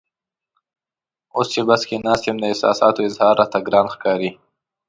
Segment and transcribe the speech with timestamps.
[1.35, 4.29] اوس چې بس کې ناست یم احساساتو اظهار راته ګران ښکاري.